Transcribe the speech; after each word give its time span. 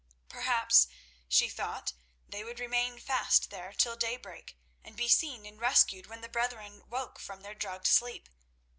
Perhaps, 0.29 0.87
she 1.29 1.47
thought, 1.47 1.93
they 2.27 2.43
would 2.43 2.59
remain 2.59 2.97
fast 2.97 3.51
there 3.51 3.71
till 3.71 3.95
daybreak, 3.95 4.57
and 4.83 4.95
be 4.95 5.07
seen 5.07 5.45
and 5.45 5.59
rescued 5.61 6.07
when 6.07 6.21
the 6.21 6.27
brethren 6.27 6.81
woke 6.89 7.19
from 7.19 7.41
their 7.41 7.53
drugged 7.53 7.85
sleep. 7.85 8.27